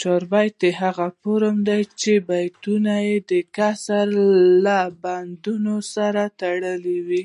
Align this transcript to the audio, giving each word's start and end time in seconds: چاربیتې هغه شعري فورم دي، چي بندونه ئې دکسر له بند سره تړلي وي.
چاربیتې 0.00 0.68
هغه 0.80 1.06
شعري 1.08 1.18
فورم 1.20 1.56
دي، 1.68 1.80
چي 2.00 2.12
بندونه 2.28 2.94
ئې 3.06 3.16
دکسر 3.30 4.06
له 4.64 4.78
بند 5.02 5.46
سره 5.94 6.22
تړلي 6.40 6.98
وي. 7.08 7.24